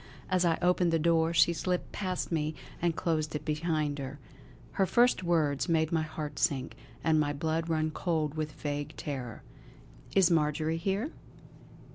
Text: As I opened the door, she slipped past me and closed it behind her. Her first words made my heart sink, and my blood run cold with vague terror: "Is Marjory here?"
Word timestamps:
As 0.31 0.45
I 0.45 0.57
opened 0.63 0.91
the 0.91 0.97
door, 0.97 1.31
she 1.31 1.53
slipped 1.53 1.91
past 1.91 2.31
me 2.31 2.55
and 2.81 2.95
closed 2.95 3.35
it 3.35 3.45
behind 3.45 3.99
her. 3.99 4.17
Her 4.71 4.87
first 4.87 5.21
words 5.21 5.69
made 5.69 5.91
my 5.91 6.01
heart 6.01 6.39
sink, 6.39 6.73
and 7.03 7.19
my 7.19 7.33
blood 7.33 7.69
run 7.69 7.91
cold 7.91 8.33
with 8.33 8.51
vague 8.53 8.95
terror: 8.97 9.43
"Is 10.15 10.31
Marjory 10.31 10.77
here?" 10.77 11.11